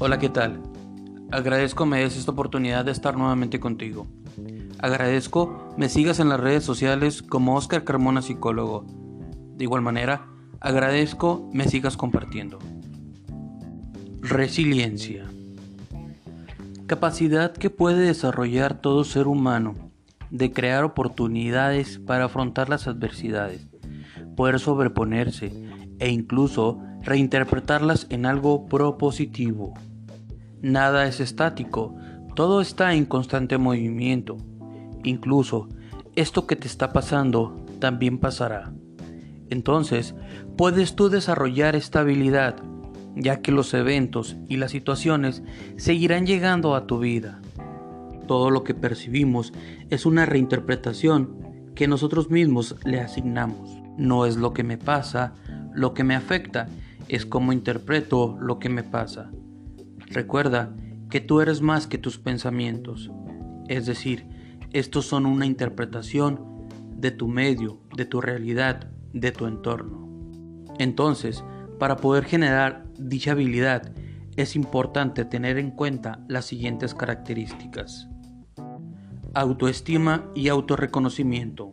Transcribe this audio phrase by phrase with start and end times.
[0.00, 0.62] Hola, ¿qué tal?
[1.32, 4.06] Agradezco me des esta oportunidad de estar nuevamente contigo.
[4.78, 8.86] Agradezco me sigas en las redes sociales como Oscar Carmona Psicólogo.
[9.56, 10.28] De igual manera,
[10.60, 12.60] agradezco me sigas compartiendo.
[14.20, 15.24] Resiliencia.
[16.86, 19.74] Capacidad que puede desarrollar todo ser humano
[20.30, 23.66] de crear oportunidades para afrontar las adversidades,
[24.36, 25.52] poder sobreponerse
[25.98, 29.74] e incluso reinterpretarlas en algo propositivo.
[30.60, 31.96] Nada es estático,
[32.34, 34.36] todo está en constante movimiento.
[35.04, 35.68] Incluso
[36.16, 38.72] esto que te está pasando también pasará.
[39.50, 40.14] Entonces,
[40.56, 42.56] puedes tú desarrollar esta habilidad,
[43.16, 45.42] ya que los eventos y las situaciones
[45.76, 47.40] seguirán llegando a tu vida.
[48.26, 49.54] Todo lo que percibimos
[49.88, 53.80] es una reinterpretación que nosotros mismos le asignamos.
[53.96, 55.32] No es lo que me pasa,
[55.72, 56.68] lo que me afecta,
[57.08, 59.30] es cómo interpreto lo que me pasa.
[60.10, 60.74] Recuerda
[61.10, 63.10] que tú eres más que tus pensamientos.
[63.68, 64.26] Es decir,
[64.72, 70.08] estos son una interpretación de tu medio, de tu realidad, de tu entorno.
[70.78, 71.44] Entonces,
[71.78, 73.92] para poder generar dicha habilidad,
[74.36, 78.08] es importante tener en cuenta las siguientes características.
[79.34, 81.72] Autoestima y autorreconocimiento.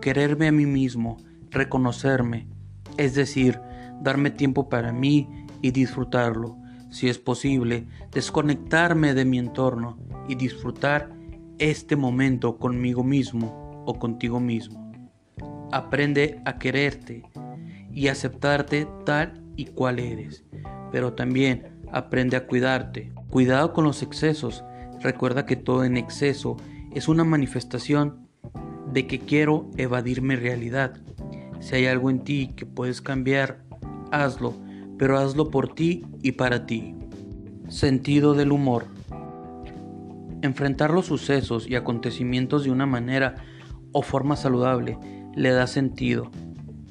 [0.00, 1.16] Quererme a mí mismo,
[1.50, 2.48] reconocerme,
[2.96, 3.60] es decir,
[4.00, 5.28] darme tiempo para mí
[5.62, 6.56] y disfrutarlo
[6.96, 11.12] si es posible, desconectarme de mi entorno y disfrutar
[11.58, 14.92] este momento conmigo mismo o contigo mismo.
[15.72, 17.22] Aprende a quererte
[17.92, 20.44] y aceptarte tal y cual eres,
[20.92, 23.12] pero también aprende a cuidarte.
[23.30, 24.64] Cuidado con los excesos.
[25.00, 26.56] Recuerda que todo en exceso
[26.94, 28.26] es una manifestación
[28.92, 30.94] de que quiero evadir mi realidad.
[31.60, 33.65] Si hay algo en ti que puedes cambiar,
[34.10, 34.54] hazlo
[34.98, 36.94] pero hazlo por ti y para ti.
[37.68, 38.86] Sentido del humor.
[40.42, 43.36] Enfrentar los sucesos y acontecimientos de una manera
[43.92, 44.98] o forma saludable
[45.34, 46.30] le da sentido.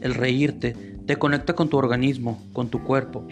[0.01, 0.73] El reírte
[1.05, 3.25] te conecta con tu organismo, con tu cuerpo.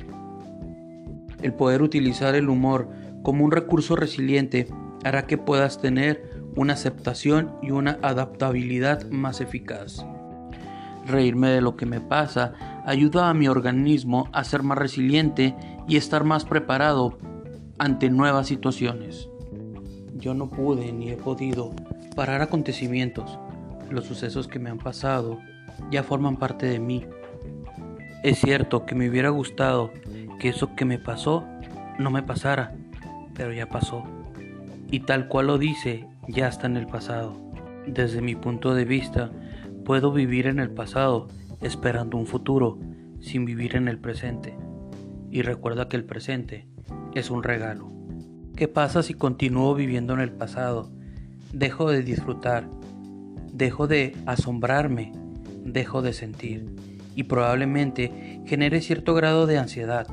[1.42, 2.90] El poder utilizar el humor
[3.24, 4.68] como un recurso resiliente
[5.04, 10.06] hará que puedas tener una aceptación y una adaptabilidad más eficaz.
[11.06, 12.54] Reírme de lo que me pasa
[12.86, 15.56] ayuda a mi organismo a ser más resiliente
[15.88, 17.18] y estar más preparado
[17.78, 19.30] ante nuevas situaciones.
[20.16, 21.74] Yo no pude ni he podido
[22.16, 23.38] parar acontecimientos.
[23.90, 25.40] Los sucesos que me han pasado
[25.92, 27.06] ya forman parte de mí.
[28.24, 29.92] Es cierto que me hubiera gustado
[30.40, 31.46] que eso que me pasó
[32.00, 32.74] no me pasara,
[33.34, 34.04] pero ya pasó.
[34.90, 37.36] Y tal cual lo dice, ya está en el pasado.
[37.86, 39.32] Desde mi punto de vista,
[39.84, 41.28] puedo vivir en el pasado
[41.62, 42.80] esperando un futuro
[43.20, 44.56] sin vivir en el presente.
[45.32, 46.68] Y recuerda que el presente
[47.16, 47.92] es un regalo.
[48.56, 50.92] ¿Qué pasa si continúo viviendo en el pasado?
[51.52, 52.70] Dejo de disfrutar,
[53.52, 55.12] dejo de asombrarme,
[55.64, 56.76] dejo de sentir
[57.16, 60.08] y probablemente genere cierto grado de ansiedad,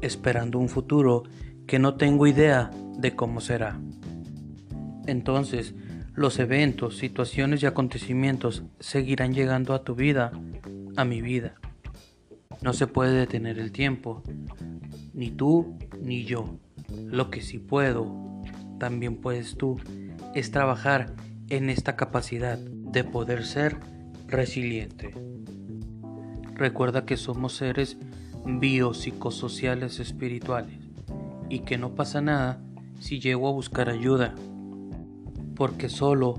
[0.00, 1.24] esperando un futuro
[1.66, 3.80] que no tengo idea de cómo será.
[5.06, 5.74] Entonces,
[6.18, 10.32] los eventos, situaciones y acontecimientos seguirán llegando a tu vida
[10.96, 11.54] a mi vida.
[12.60, 14.24] No se puede detener el tiempo,
[15.14, 16.58] ni tú ni yo.
[17.04, 18.42] Lo que sí puedo,
[18.80, 19.78] también puedes tú,
[20.34, 21.14] es trabajar
[21.50, 23.76] en esta capacidad de poder ser
[24.26, 25.14] resiliente.
[26.54, 27.96] Recuerda que somos seres
[28.44, 30.80] biopsicosociales espirituales
[31.48, 32.60] y que no pasa nada
[32.98, 34.34] si llego a buscar ayuda,
[35.58, 36.36] porque solo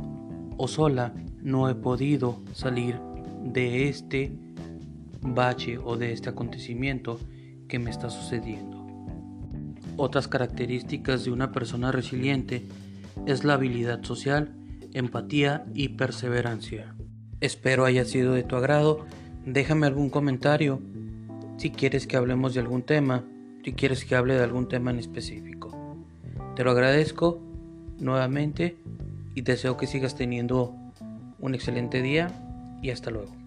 [0.57, 1.13] o sola
[1.43, 2.97] no he podido salir
[3.43, 4.31] de este
[5.21, 7.19] bache o de este acontecimiento
[7.67, 8.87] que me está sucediendo.
[9.97, 12.65] Otras características de una persona resiliente
[13.25, 14.55] es la habilidad social,
[14.93, 16.95] empatía y perseverancia.
[17.41, 19.05] Espero haya sido de tu agrado.
[19.45, 20.79] Déjame algún comentario
[21.57, 23.25] si quieres que hablemos de algún tema,
[23.65, 25.97] si quieres que hable de algún tema en específico.
[26.55, 27.41] Te lo agradezco
[27.99, 28.77] nuevamente
[29.39, 30.75] y deseo que sigas teniendo
[31.39, 32.27] un excelente día
[32.81, 33.38] y hasta luego.